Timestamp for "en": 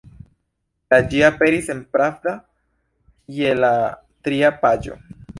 1.73-1.83